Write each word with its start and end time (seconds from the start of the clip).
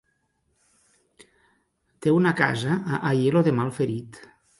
Té 2.05 2.13
una 2.19 2.31
casa 2.39 2.79
a 2.79 3.01
Aielo 3.11 3.45
de 3.49 3.55
Malferit. 3.61 4.19